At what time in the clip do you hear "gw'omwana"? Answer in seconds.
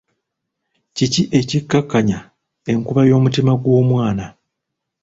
3.63-4.25